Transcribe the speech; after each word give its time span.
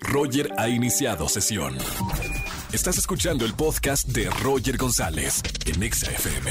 Roger 0.00 0.50
ha 0.58 0.68
iniciado 0.68 1.28
sesión. 1.28 1.74
Estás 2.72 2.98
escuchando 2.98 3.44
el 3.44 3.54
podcast 3.54 4.08
de 4.08 4.28
Roger 4.42 4.76
González 4.76 5.42
en 5.66 5.82
Exa 5.82 6.10
FM. 6.10 6.50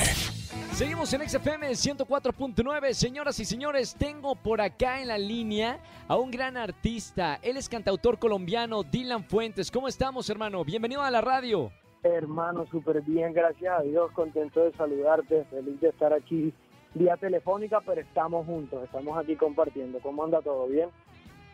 Seguimos 0.73 1.11
en 1.13 1.27
XFM 1.27 1.69
104.9. 1.69 2.93
Señoras 2.93 3.39
y 3.39 3.45
señores, 3.45 3.95
tengo 3.97 4.35
por 4.35 4.61
acá 4.61 5.01
en 5.01 5.07
la 5.07 5.17
línea 5.17 5.79
a 6.07 6.15
un 6.17 6.31
gran 6.31 6.57
artista. 6.57 7.39
Él 7.41 7.57
es 7.57 7.69
cantautor 7.69 8.19
colombiano, 8.19 8.83
Dylan 8.83 9.23
Fuentes. 9.23 9.71
¿Cómo 9.71 9.87
estamos, 9.87 10.29
hermano? 10.29 10.63
Bienvenido 10.63 11.01
a 11.01 11.11
la 11.11 11.21
radio. 11.21 11.71
Hermano, 12.03 12.65
súper 12.67 13.01
bien, 13.01 13.33
gracias 13.33 13.79
a 13.79 13.81
Dios. 13.81 14.11
Contento 14.11 14.63
de 14.63 14.71
saludarte. 14.73 15.45
Feliz 15.45 15.79
de 15.81 15.89
estar 15.89 16.13
aquí 16.13 16.53
vía 16.93 17.17
telefónica, 17.17 17.81
pero 17.81 18.01
estamos 18.01 18.45
juntos. 18.45 18.83
Estamos 18.83 19.17
aquí 19.17 19.35
compartiendo. 19.35 19.99
¿Cómo 19.99 20.23
anda 20.23 20.41
todo? 20.41 20.67
¿Bien? 20.67 20.89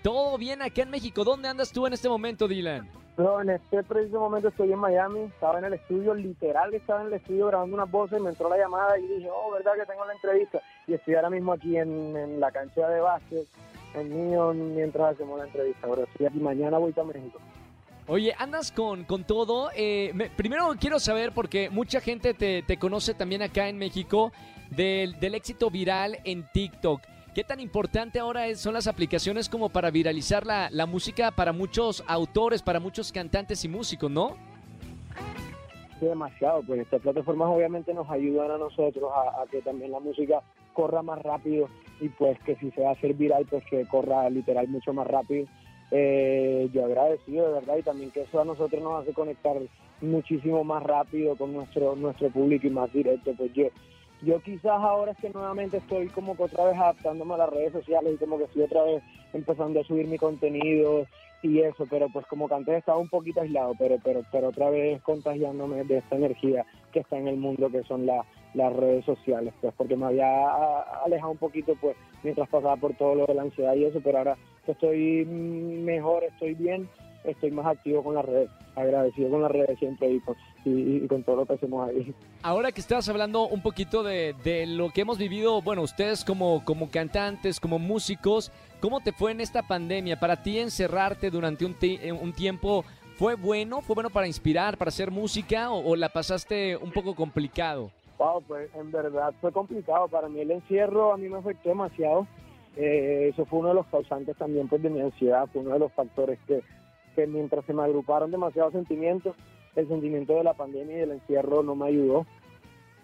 Todo 0.04 0.38
bien 0.38 0.62
acá 0.62 0.82
en 0.84 0.92
México. 0.92 1.24
¿Dónde 1.24 1.48
andas 1.48 1.72
tú 1.72 1.88
en 1.88 1.94
este 1.94 2.10
momento, 2.10 2.48
Dylan? 2.48 2.90
En 3.18 3.50
este 3.50 3.84
preciso 3.84 4.20
momento 4.20 4.50
estoy 4.50 4.74
en 4.74 4.80
Miami, 4.80 5.22
estaba 5.22 5.60
en 5.60 5.66
el 5.66 5.74
estudio, 5.74 6.14
literal 6.14 6.74
estaba 6.74 7.02
en 7.02 7.08
el 7.08 7.14
estudio 7.14 7.48
grabando 7.48 7.76
unas 7.76 7.90
voces, 7.90 8.20
me 8.20 8.32
entró 8.32 8.50
la 8.50 8.58
llamada 8.58 8.98
y 8.98 9.04
dije, 9.04 9.30
oh, 9.32 9.52
¿verdad 9.52 9.74
que 9.80 9.86
tengo 9.86 10.04
la 10.04 10.14
entrevista? 10.14 10.60
Y 10.88 10.96
estoy 10.96 11.14
ahora 11.16 11.30
mismo 11.30 11.54
aquí 11.54 11.78
en, 11.78 12.40
la 12.40 12.52
cancha 12.52 12.88
de 12.90 13.00
básquet, 13.00 13.48
en 13.94 14.30
mío, 14.30 14.52
mientras 14.54 15.14
hacemos 15.14 15.38
la 15.38 15.46
entrevista. 15.46 15.88
Ahora 15.88 16.04
sí, 16.18 16.26
aquí 16.26 16.40
mañana 16.40 16.80
voy 16.80 16.94
a 16.98 17.04
México. 17.04 17.40
Oye, 18.08 18.36
andas 18.38 18.72
con, 18.72 19.06
con 19.06 19.24
todo. 19.24 19.70
Eh, 19.76 20.32
primero 20.36 20.74
quiero 20.80 21.00
saber, 21.00 21.34
porque 21.34 21.70
mucha 21.70 22.02
gente 22.02 22.34
te, 22.34 22.64
te 22.64 22.78
conoce 22.78 23.14
también 23.14 23.44
acá 23.44 23.70
en 23.70 23.78
México, 23.78 24.34
del, 24.72 25.20
del 25.20 25.36
éxito 25.36 25.70
viral 25.70 26.18
en 26.26 26.46
TikTok. 26.52 27.13
¿Qué 27.34 27.44
tan 27.44 27.60
importante 27.60 28.20
ahora 28.20 28.54
son 28.56 28.76
las 28.76 28.86
aplicaciones 28.86 29.50
como 29.50 29.70
para 29.70 29.90
viralizar 29.90 30.46
la, 30.46 30.70
la 30.70 30.86
música 30.86 31.32
para 31.32 31.52
muchos 31.52 32.04
autores, 32.08 32.62
para 32.62 32.80
muchos 32.80 33.12
cantantes 33.12 33.66
y 33.66 33.70
músicos, 33.70 34.12
no? 34.12 34.36
Demasiado. 36.00 36.62
Pues 36.62 36.82
estas 36.82 37.02
plataformas 37.02 37.50
obviamente 37.50 37.92
nos 37.94 38.10
ayudan 38.10 38.52
a 38.52 38.58
nosotros 38.58 39.12
a, 39.16 39.46
que 39.50 39.62
también 39.62 39.92
la 39.92 40.00
música 40.00 40.42
corra 40.74 41.02
más 41.02 41.22
rápido 41.24 41.70
y 42.00 42.10
pues 42.10 42.38
que 42.44 42.56
si 42.58 42.70
se 42.72 42.82
va 42.82 42.90
a 42.90 42.94
hacer 42.94 43.16
viral, 43.16 43.46
pues 43.50 43.64
que 43.66 43.86
corra 43.88 44.30
literal 44.30 44.68
mucho 44.68 44.94
más 44.94 45.08
rápido. 45.08 45.48
Eh, 45.90 46.70
yo 46.72 46.86
agradecido 46.86 47.48
de 47.48 47.54
verdad 47.54 47.78
y 47.78 47.84
también 47.84 48.12
que 48.12 48.22
eso 48.22 48.42
a 48.42 48.46
nosotros 48.46 48.82
nos 48.82 49.02
hace 49.02 49.14
conectar 49.14 49.56
muchísimo 50.02 50.64
más 50.64 50.84
rápido 50.84 51.36
con 51.36 51.54
nuestro 51.54 51.96
nuestro 51.96 52.30
público 52.30 52.68
y 52.68 52.72
más 52.72 52.92
directo. 52.94 53.34
Pues 53.38 53.52
yo 53.54 53.68
yo 54.24 54.40
quizás 54.42 54.80
ahora 54.80 55.12
es 55.12 55.18
que 55.18 55.30
nuevamente 55.30 55.78
estoy 55.78 56.08
como 56.10 56.36
que 56.36 56.44
otra 56.44 56.66
vez 56.66 56.78
adaptándome 56.78 57.34
a 57.34 57.38
las 57.38 57.50
redes 57.50 57.74
sociales 57.74 58.14
y 58.14 58.18
como 58.18 58.38
que 58.38 58.46
estoy 58.46 58.64
otra 58.64 58.84
vez 58.84 59.04
empezando 59.34 59.82
a 59.82 59.84
subir 59.84 60.08
mi 60.08 60.18
contenido 60.18 61.06
y 61.42 61.60
eso, 61.60 61.86
pero 61.90 62.08
pues 62.08 62.26
como 62.28 62.48
que 62.48 62.56
antes 62.56 62.76
estaba 62.76 62.98
un 62.98 63.10
poquito 63.10 63.42
aislado, 63.42 63.74
pero 63.78 63.98
pero 64.02 64.22
pero 64.32 64.48
otra 64.48 64.70
vez 64.70 65.02
contagiándome 65.02 65.84
de 65.84 65.98
esta 65.98 66.16
energía 66.16 66.66
que 66.94 67.02
está 67.02 67.18
en 67.18 67.28
el 67.28 67.36
mundo 67.36 67.70
que 67.70 67.84
son 67.84 68.06
las 68.06 68.74
redes 68.74 69.04
sociales, 69.04 69.54
pues 69.60 69.74
porque 69.76 69.98
me 69.98 70.06
había 70.06 70.48
alejado 71.04 71.32
un 71.32 71.38
poquito 71.38 71.76
pues 71.82 71.98
mientras 72.24 72.48
pasaba 72.48 72.78
por 72.78 72.96
todo 72.96 73.16
lo 73.16 73.26
de 73.26 73.34
la 73.34 73.42
ansiedad 73.42 73.76
y 73.76 73.84
eso, 73.86 74.00
pero 74.02 74.20
ahora 74.20 74.38
estoy 74.66 75.26
mejor, 75.26 76.24
estoy 76.24 76.54
bien, 76.54 76.88
estoy 77.26 77.52
más 77.52 77.66
activo 77.66 78.02
con 78.04 78.16
las 78.16 78.26
redes, 78.26 78.50
agradecido 78.76 79.30
con 79.30 79.42
las 79.42 79.52
redes 79.52 79.78
siempre 79.80 80.12
y 80.12 80.22
con, 80.22 80.38
y, 80.66 81.08
con 81.08 81.24
todo 81.24 81.38
lo 81.38 81.46
que 81.46 81.54
hacemos 81.54 81.88
ahí. 81.88 82.14
Ahora 82.42 82.72
que 82.72 82.82
estás 82.82 83.08
hablando 83.10 83.48
un 83.48 83.62
poquito 83.62 84.04
de, 84.04 84.36
de, 84.44 84.66
lo 84.66 84.90
que 84.90 85.02
hemos 85.02 85.18
vivido, 85.18 85.62
bueno, 85.62 85.82
ustedes 85.82 86.24
como, 86.24 86.64
como 86.64 86.90
cantantes, 86.90 87.60
como 87.60 87.80
músicos, 87.80 88.52
¿cómo 88.80 89.02
te 89.02 89.12
fue 89.12 89.32
en 89.32 89.42
esta 89.42 89.64
pandemia? 89.64 90.20
Para 90.20 90.42
ti 90.42 90.60
encerrarte 90.60 91.30
durante 91.30 91.66
un, 91.66 91.76
eh, 91.82 92.12
un 92.12 92.34
tiempo, 92.34 92.86
¿fue 93.18 93.36
bueno? 93.36 93.82
¿Fue 93.82 93.96
bueno 93.96 94.10
para 94.10 94.28
inspirar, 94.28 94.78
para 94.78 94.90
hacer 94.90 95.12
música 95.12 95.72
o, 95.72 95.96
la 95.96 96.10
pasaste 96.10 96.78
un 96.78 96.92
poco 96.92 97.16
complicado? 97.16 97.92
Wow, 98.18 98.44
pues 98.48 98.70
en 98.76 98.92
verdad 98.92 99.34
fue 99.42 99.52
complicado. 99.52 100.08
Para 100.08 100.30
mí 100.30 100.40
el 100.40 100.52
encierro 100.52 101.14
a 101.14 101.18
mí 101.18 101.28
me 101.28 101.40
afectó 101.40 101.70
demasiado. 101.70 102.28
Eh, 102.76 103.30
eso 103.32 103.46
fue 103.46 103.60
uno 103.60 103.70
de 103.70 103.76
los 103.76 103.86
causantes 103.88 104.36
también 104.38 104.68
pues 104.68 104.82
de 104.82 104.90
mi 104.90 105.00
ansiedad, 105.00 105.48
fue 105.52 105.62
uno 105.62 105.74
de 105.74 105.80
los 105.80 105.92
factores 105.94 106.40
que, 106.48 106.64
que 107.16 107.28
mientras 107.28 107.64
se 107.66 107.74
me 107.74 107.84
agruparon 107.84 108.32
demasiados 108.32 108.74
sentimientos, 108.74 109.36
el 109.76 109.88
sentimiento 109.88 110.34
de 110.34 110.44
la 110.44 110.54
pandemia 110.54 110.96
y 110.96 111.00
del 111.00 111.12
encierro 111.12 111.64
no 111.64 111.76
me 111.76 111.88
ayudó. 111.88 112.26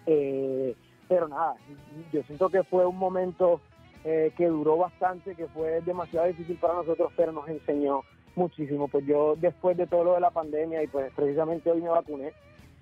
Eh, 0.06 0.74
pero 1.08 1.28
nada, 1.28 1.56
yo 2.12 2.22
siento 2.22 2.48
que 2.48 2.62
fue 2.62 2.86
un 2.86 2.96
momento 2.96 3.60
eh, 4.04 4.32
que 4.36 4.46
duró 4.46 4.76
bastante, 4.76 5.34
que 5.34 5.46
fue 5.48 5.80
demasiado 5.82 6.26
difícil 6.26 6.56
para 6.56 6.74
nosotros, 6.74 7.12
pero 7.16 7.32
nos 7.32 7.48
enseñó 7.48 8.02
muchísimo. 8.36 8.88
Pues 8.88 9.04
yo 9.06 9.34
después 9.36 9.76
de 9.76 9.86
todo 9.86 10.04
lo 10.04 10.14
de 10.14 10.20
la 10.20 10.30
pandemia 10.30 10.82
y 10.82 10.86
pues 10.86 11.12
precisamente 11.14 11.70
hoy 11.70 11.80
me 11.80 11.88
vacuné, 11.88 12.32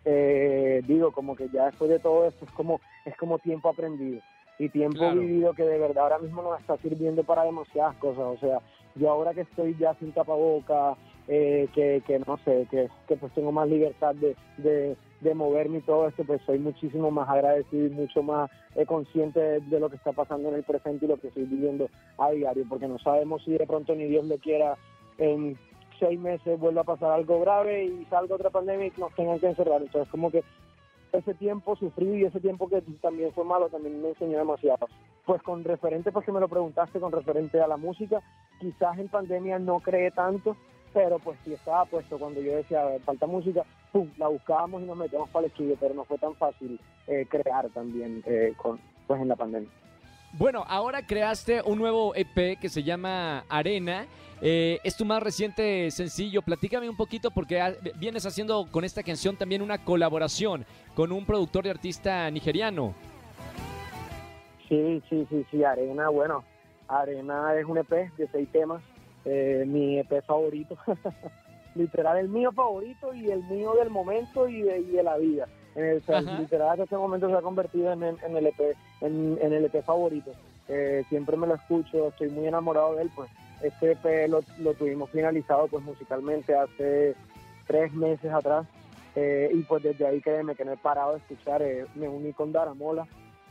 eh, 0.05 0.83
digo 0.87 1.11
como 1.13 1.35
que 1.35 1.49
ya 1.49 1.67
después 1.67 1.91
de 1.91 1.99
todo 1.99 2.27
esto 2.27 2.45
es 2.45 2.53
como, 2.53 2.81
es 3.05 3.17
como 3.17 3.39
tiempo 3.39 3.69
aprendido 3.69 4.21
y 4.59 4.69
tiempo 4.69 5.11
vivido 5.13 5.55
que 5.55 5.65
de 5.65 5.79
verdad 5.79 6.05
ahora 6.05 6.19
mismo 6.19 6.43
nos 6.43 6.61
está 6.61 6.77
sirviendo 6.79 7.25
para 7.25 7.45
demasiadas 7.45 7.97
cosas. 7.97 8.25
O 8.25 8.37
sea, 8.39 8.61
yo 8.95 9.11
ahora 9.11 9.35
que 9.35 9.43
estoy 9.43 9.77
ya 9.79 9.95
sin 9.95 10.13
tapaboca, 10.13 10.97
eh, 11.29 11.69
que, 11.75 12.03
que, 12.07 12.19
no 12.21 12.39
sé, 12.39 12.67
que, 12.71 12.89
que, 13.07 13.17
pues 13.17 13.33
tengo 13.35 13.53
más 13.53 13.69
libertad 13.69 14.15
de, 14.15 14.35
de, 14.57 15.35
moverme 15.35 15.79
y 15.79 15.83
todo 15.83 16.09
esto, 16.09 16.25
pues 16.25 16.41
soy 16.47 16.59
muchísimo 16.59 17.11
más 17.11 17.29
agradecido 17.29 17.87
y 17.87 17.91
mucho 17.91 18.23
más 18.23 18.51
eh, 18.75 18.87
consciente 18.87 19.61
de, 19.61 19.81
lo 19.81 19.91
que 19.91 19.97
está 19.97 20.13
pasando 20.13 20.49
en 20.49 20.55
el 20.55 20.63
presente 20.65 21.05
y 21.05 21.09
lo 21.09 21.19
que 21.19 21.29
estoy 21.29 21.45
viviendo 21.45 21.91
a 22.17 22.31
diario, 22.31 22.65
porque 22.67 22.89
no 22.89 22.99
sabemos 22.99 23.45
si 23.45 23.53
de 23.53 23.67
pronto 23.67 23.95
ni 23.95 24.07
Dios 24.07 24.25
lo 24.25 24.39
quiera 24.39 24.79
en 25.19 25.59
seis 25.99 26.19
meses 26.19 26.59
vuelva 26.59 26.81
a 26.81 26.85
pasar 26.85 27.11
algo 27.11 27.41
grave 27.41 27.85
y 27.85 28.07
salga 28.07 28.37
otra 28.37 28.51
pandemia 28.51 28.87
y 28.87 29.01
nos 29.01 29.15
tengan 29.15 29.39
que 29.39 29.49
encerrar. 29.49 29.83
Entonces 29.83 30.11
como 30.11 30.31
que 30.31 30.43
ese 31.13 31.35
tiempo 31.35 31.77
sufrido 31.77 32.15
y 32.15 32.25
ese 32.25 32.41
tiempo 32.41 32.69
que 32.69 32.83
también 33.01 33.33
fue 33.33 33.45
malo 33.45 33.69
también 33.69 34.01
me 34.01 34.11
enseñó 34.11 34.39
demasiado. 34.39 34.87
Pues 35.25 35.43
con 35.43 35.65
referente, 35.65 36.13
pues 36.13 36.25
que 36.25 36.33
me 36.33 36.41
lo 36.41 36.49
preguntaste, 36.49 37.01
con 37.01 37.13
referente 37.13 37.61
a 37.61 37.67
la 37.67 37.77
música, 37.77 38.23
quizás 38.61 38.99
en 38.99 39.09
pandemia 39.09 39.59
no 39.59 39.81
creé 39.81 40.11
tanto, 40.11 40.57
pero 40.99 41.21
pues 41.21 41.39
sí 41.45 41.53
estaba 41.53 41.85
puesto 41.85 42.19
cuando 42.19 42.41
yo 42.41 42.57
decía, 42.57 42.85
falta 43.05 43.25
música, 43.25 43.63
pum, 43.93 44.11
la 44.17 44.27
buscábamos 44.27 44.83
y 44.83 44.85
nos 44.85 44.97
metíamos 44.97 45.31
para 45.31 45.47
el 45.47 45.53
estudio, 45.53 45.77
pero 45.79 45.95
no 45.95 46.05
fue 46.05 46.19
tan 46.19 46.35
fácil 46.35 46.81
eh, 47.07 47.25
crear 47.31 47.69
también 47.69 48.21
eh, 48.27 48.53
con, 48.57 48.81
pues 49.07 49.23
en 49.23 49.29
la 49.29 49.37
pandemia. 49.37 49.69
Bueno, 50.33 50.65
ahora 50.67 51.07
creaste 51.07 51.63
un 51.65 51.79
nuevo 51.79 52.17
EP 52.17 52.59
que 52.59 52.69
se 52.69 52.83
llama 52.83 53.45
Arena. 53.49 54.07
Eh, 54.43 54.81
es 54.83 54.97
tu 54.97 55.05
más 55.05 55.23
reciente 55.23 55.89
sencillo. 55.93 56.43
Platícame 56.43 56.91
un 56.91 56.97
poquito 56.97 57.31
porque 57.31 57.63
vienes 58.01 58.27
haciendo 58.27 58.67
con 58.69 58.83
esta 58.83 59.05
canción 59.05 59.37
también 59.37 59.63
una 59.63 59.79
colaboración 59.85 60.67
con 60.97 61.13
un 61.13 61.25
productor 61.25 61.67
y 61.67 61.69
artista 61.69 62.29
nigeriano. 62.29 62.93
Sí, 64.69 65.01
sí, 65.09 65.25
sí, 65.31 65.47
sí, 65.49 65.63
Arena, 65.63 66.09
bueno, 66.09 66.43
Arena 66.89 67.55
es 67.55 67.65
un 67.67 67.79
EP 67.79 68.13
de 68.17 68.29
seis 68.33 68.49
temas 68.51 68.83
eh, 69.25 69.65
mi 69.67 69.99
EP 69.99 70.23
favorito, 70.25 70.77
literal 71.75 72.19
el 72.19 72.29
mío 72.29 72.53
favorito 72.53 73.15
y 73.15 73.31
el 73.31 73.43
mío 73.45 73.75
del 73.75 73.91
momento 73.91 74.49
y 74.49 74.63
de, 74.63 75.03
la 75.03 75.17
vida. 75.17 75.47
En 75.75 75.85
el, 75.85 76.03
literal 76.39 76.77
que 76.77 76.83
este 76.85 76.97
momento 76.97 77.29
se 77.29 77.37
ha 77.37 77.43
convertido 77.43 77.93
en, 77.93 78.03
el 78.03 78.47
EP, 78.47 78.77
en, 79.01 79.39
el 79.41 79.65
EP 79.65 79.85
favorito. 79.85 80.33
Eh, 80.69 81.05
siempre 81.09 81.37
me 81.37 81.47
lo 81.47 81.55
escucho, 81.55 82.09
estoy 82.09 82.31
muy 82.31 82.47
enamorado 82.47 82.95
de 82.97 83.03
él, 83.03 83.11
pues. 83.15 83.31
Este 83.63 83.93
EP 83.93 84.29
lo, 84.29 84.43
tuvimos 84.75 85.11
finalizado 85.11 85.67
pues 85.67 85.85
musicalmente 85.85 86.55
hace 86.55 87.17
tres 87.67 87.93
meses 87.93 88.33
atrás. 88.33 88.67
Eh, 89.17 89.51
y 89.53 89.63
pues 89.63 89.83
desde 89.83 90.07
ahí 90.07 90.21
créeme 90.21 90.55
que 90.55 90.65
no 90.65 90.73
he 90.73 90.77
parado 90.77 91.13
de 91.13 91.19
escuchar, 91.19 91.63
me 91.97 92.09
uní 92.09 92.33
con 92.33 92.53
Daramola, 92.53 93.07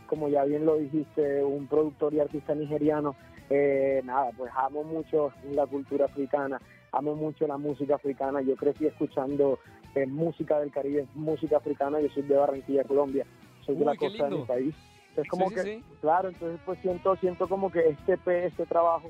como 0.07 0.29
ya 0.29 0.45
bien 0.45 0.65
lo 0.65 0.77
dijiste, 0.77 1.43
un 1.43 1.67
productor 1.67 2.13
y 2.13 2.19
artista 2.19 2.55
nigeriano 2.55 3.15
eh, 3.49 4.01
nada, 4.03 4.31
pues 4.35 4.51
amo 4.55 4.83
mucho 4.83 5.31
la 5.51 5.65
cultura 5.65 6.05
africana, 6.05 6.59
amo 6.91 7.15
mucho 7.15 7.47
la 7.47 7.57
música 7.57 7.95
africana. 7.95 8.41
Yo 8.41 8.55
crecí 8.55 8.85
escuchando 8.85 9.59
eh, 9.95 10.05
música 10.05 10.59
del 10.59 10.71
Caribe, 10.71 11.07
música 11.15 11.57
africana. 11.57 11.99
Yo 11.99 12.09
soy 12.09 12.23
de 12.23 12.35
Barranquilla, 12.35 12.83
Colombia. 12.83 13.25
Soy 13.65 13.75
de 13.75 13.85
la 13.85 13.95
costa 13.95 14.29
de 14.29 14.35
mi 14.35 14.43
país. 14.43 14.75
Es 15.15 15.27
como 15.29 15.49
que, 15.49 15.81
claro, 15.99 16.29
entonces 16.29 16.59
pues 16.65 16.79
siento, 16.79 17.15
siento 17.15 17.47
como 17.47 17.71
que 17.71 17.89
este, 17.89 18.45
este 18.45 18.65
trabajo 18.67 19.09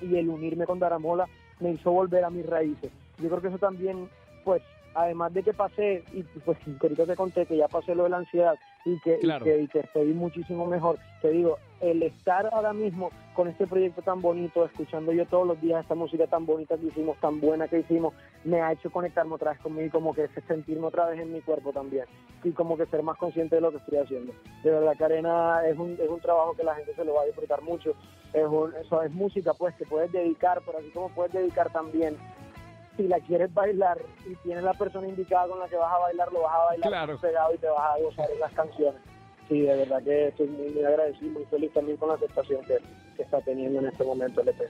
y 0.00 0.16
el 0.16 0.28
unirme 0.28 0.64
con 0.64 0.78
Daramola 0.78 1.26
me 1.58 1.72
hizo 1.72 1.90
volver 1.90 2.24
a 2.24 2.30
mis 2.30 2.46
raíces. 2.46 2.92
Yo 3.18 3.28
creo 3.28 3.40
que 3.40 3.48
eso 3.48 3.58
también, 3.58 4.08
pues, 4.44 4.62
además 4.94 5.34
de 5.34 5.42
que 5.42 5.52
pasé, 5.52 6.04
y 6.12 6.22
pues 6.22 6.56
ahorita 6.80 7.06
te 7.06 7.16
conté 7.16 7.46
que 7.46 7.56
ya 7.56 7.66
pasé 7.66 7.96
lo 7.96 8.04
de 8.04 8.10
la 8.10 8.18
ansiedad, 8.18 8.54
y 8.88 8.98
que, 9.00 9.18
y 9.22 9.68
que, 9.68 9.80
estoy 9.80 10.12
muchísimo 10.14 10.66
mejor. 10.66 10.98
Te 11.20 11.30
digo, 11.30 11.58
el 11.80 12.02
estar 12.02 12.48
ahora 12.52 12.72
mismo 12.72 13.10
con 13.34 13.48
este 13.48 13.66
proyecto 13.66 14.02
tan 14.02 14.20
bonito, 14.22 14.64
escuchando 14.64 15.12
yo 15.12 15.26
todos 15.26 15.46
los 15.46 15.60
días 15.60 15.82
esta 15.82 15.94
música 15.94 16.26
tan 16.26 16.46
bonita 16.46 16.76
que 16.76 16.86
hicimos, 16.86 17.18
tan 17.18 17.40
buena 17.40 17.68
que 17.68 17.80
hicimos, 17.80 18.14
me 18.44 18.60
ha 18.62 18.72
hecho 18.72 18.90
conectarme 18.90 19.34
otra 19.34 19.52
vez 19.52 19.60
conmigo 19.60 19.86
y 19.86 19.90
como 19.90 20.14
que 20.14 20.28
sentirme 20.46 20.86
otra 20.86 21.06
vez 21.06 21.20
en 21.20 21.32
mi 21.32 21.40
cuerpo 21.40 21.72
también 21.72 22.06
y 22.42 22.50
como 22.50 22.76
que 22.76 22.86
ser 22.86 23.02
más 23.02 23.18
consciente 23.18 23.56
de 23.56 23.60
lo 23.60 23.70
que 23.70 23.78
estoy 23.78 23.98
haciendo. 23.98 24.32
De 24.64 24.70
verdad 24.70 24.96
que 24.96 25.04
Arena 25.04 25.60
es 25.66 25.78
un, 25.78 25.92
es 25.92 26.08
un 26.08 26.20
trabajo 26.20 26.54
que 26.54 26.64
la 26.64 26.74
gente 26.74 26.94
se 26.94 27.04
lo 27.04 27.14
va 27.14 27.22
a 27.22 27.26
disfrutar 27.26 27.62
mucho. 27.62 27.94
Es, 28.32 28.44
eso 28.80 29.02
es 29.02 29.12
música 29.12 29.52
pues 29.54 29.74
que 29.76 29.84
puedes 29.84 30.10
dedicar, 30.12 30.60
pero 30.64 30.78
así 30.78 30.90
como 30.90 31.08
puedes 31.10 31.32
dedicar 31.32 31.70
también 31.72 32.16
si 32.98 33.08
la 33.08 33.18
quieres 33.20 33.52
bailar 33.54 33.96
y 34.30 34.34
tienes 34.42 34.62
la 34.62 34.74
persona 34.74 35.08
indicada 35.08 35.48
con 35.48 35.58
la 35.58 35.68
que 35.68 35.76
vas 35.76 35.90
a 35.94 35.98
bailar, 35.98 36.30
lo 36.32 36.42
vas 36.42 36.54
a 36.54 36.64
bailar 36.66 36.88
Claro. 36.90 37.18
pegado 37.18 37.54
y 37.54 37.58
te 37.58 37.68
vas 37.68 37.96
a 37.96 38.02
gozar 38.02 38.30
en 38.30 38.40
las 38.40 38.52
canciones. 38.52 39.00
Sí, 39.48 39.60
de 39.60 39.74
verdad 39.76 40.02
que 40.02 40.28
estoy 40.28 40.48
muy, 40.48 40.68
muy 40.68 40.84
agradecido, 40.84 41.30
muy 41.32 41.44
feliz 41.46 41.72
también 41.72 41.96
con 41.96 42.08
la 42.10 42.16
aceptación 42.16 42.60
que, 42.66 42.76
que 43.16 43.22
está 43.22 43.40
teniendo 43.40 43.78
en 43.78 43.86
este 43.86 44.04
momento 44.04 44.42
el 44.42 44.48
EP. 44.48 44.60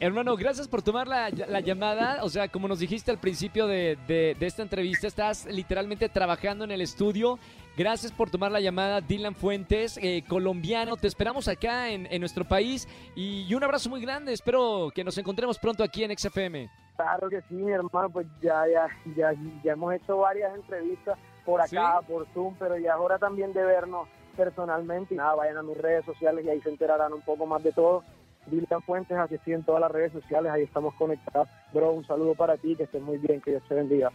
Hermano, 0.00 0.36
gracias 0.36 0.66
por 0.66 0.82
tomar 0.82 1.06
la, 1.06 1.30
la 1.30 1.60
llamada. 1.60 2.24
O 2.24 2.28
sea, 2.28 2.48
como 2.48 2.66
nos 2.66 2.80
dijiste 2.80 3.12
al 3.12 3.18
principio 3.18 3.68
de, 3.68 3.96
de- 4.08 4.34
de 4.38 4.46
esta 4.46 4.62
entrevista, 4.62 5.06
estás 5.06 5.46
literalmente 5.46 6.08
trabajando 6.08 6.64
en 6.64 6.72
el 6.72 6.80
estudio. 6.80 7.38
Gracias 7.76 8.10
por 8.10 8.28
tomar 8.28 8.50
la 8.50 8.60
llamada, 8.60 9.00
Dylan 9.00 9.34
Fuentes, 9.36 9.96
eh, 10.02 10.24
colombiano. 10.28 10.96
Te 10.96 11.06
esperamos 11.06 11.46
acá 11.46 11.90
en, 11.90 12.06
en 12.10 12.20
nuestro 12.20 12.44
país 12.44 12.88
y, 13.14 13.42
y 13.48 13.54
un 13.54 13.62
abrazo 13.62 13.88
muy 13.88 14.00
grande. 14.00 14.32
Espero 14.32 14.90
que 14.92 15.04
nos 15.04 15.16
encontremos 15.16 15.58
pronto 15.58 15.84
aquí 15.84 16.02
en 16.02 16.16
XFM. 16.18 16.68
Claro 16.96 17.28
que 17.28 17.40
sí, 17.42 17.54
mi 17.54 17.72
hermano, 17.72 18.08
pues 18.10 18.26
ya, 18.40 18.64
ya, 18.68 18.88
ya, 19.16 19.32
ya 19.62 19.72
hemos 19.72 19.92
hecho 19.94 20.18
varias 20.18 20.54
entrevistas 20.54 21.18
por 21.44 21.60
acá, 21.60 22.00
por 22.06 22.26
Zoom, 22.32 22.54
pero 22.58 22.78
ya 22.78 22.92
es 22.92 22.98
hora 22.98 23.18
también 23.18 23.52
de 23.52 23.64
vernos 23.64 24.08
personalmente. 24.36 25.14
Y 25.14 25.16
nada, 25.16 25.34
vayan 25.34 25.56
a 25.56 25.62
mis 25.62 25.76
redes 25.76 26.04
sociales 26.04 26.44
y 26.44 26.50
ahí 26.50 26.60
se 26.60 26.70
enterarán 26.70 27.12
un 27.12 27.22
poco 27.22 27.46
más 27.46 27.62
de 27.62 27.72
todo. 27.72 28.04
Dylan 28.46 28.82
Fuentes, 28.82 29.16
así 29.16 29.36
estoy 29.36 29.54
en 29.54 29.64
todas 29.64 29.80
las 29.80 29.90
redes 29.90 30.12
sociales, 30.12 30.52
ahí 30.52 30.62
estamos 30.62 30.94
conectados. 30.94 31.48
Bro, 31.72 31.92
un 31.92 32.06
saludo 32.06 32.34
para 32.34 32.56
ti, 32.56 32.76
que 32.76 32.84
estés 32.84 33.02
muy 33.02 33.18
bien, 33.18 33.40
que 33.40 33.52
Dios 33.52 33.62
te 33.68 33.74
bendiga. 33.74 34.12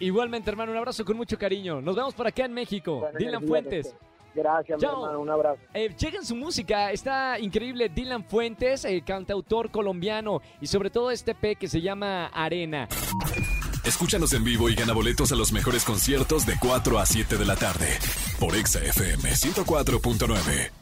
Igualmente, 0.00 0.50
hermano, 0.50 0.72
un 0.72 0.78
abrazo 0.78 1.04
con 1.04 1.16
mucho 1.16 1.38
cariño. 1.38 1.80
Nos 1.80 1.96
vemos 1.96 2.14
por 2.14 2.26
acá 2.26 2.44
en 2.44 2.52
México. 2.52 3.08
Dylan 3.16 3.46
Fuentes. 3.46 3.96
Gracias, 4.34 4.80
Chao. 4.80 4.96
mi 4.96 5.02
hermano, 5.02 5.20
un 5.20 5.30
abrazo. 5.30 5.60
Eh, 5.74 5.92
chequen 5.94 6.24
su 6.24 6.36
música, 6.36 6.90
está 6.90 7.38
increíble 7.38 7.88
Dylan 7.88 8.24
Fuentes, 8.24 8.84
eh, 8.84 9.02
cantautor 9.04 9.70
colombiano 9.70 10.40
y 10.60 10.66
sobre 10.66 10.90
todo 10.90 11.10
este 11.10 11.34
P 11.34 11.56
que 11.56 11.68
se 11.68 11.80
llama 11.80 12.26
Arena. 12.26 12.88
Escúchanos 13.84 14.32
en 14.34 14.44
vivo 14.44 14.68
y 14.68 14.74
gana 14.74 14.92
boletos 14.92 15.32
a 15.32 15.36
los 15.36 15.52
mejores 15.52 15.84
conciertos 15.84 16.44
de 16.44 16.54
4 16.60 16.98
a 16.98 17.06
7 17.06 17.36
de 17.36 17.44
la 17.46 17.56
tarde 17.56 17.98
por 18.38 18.54
Exa 18.54 18.80
FM 18.80 19.30
104.9. 19.30 20.77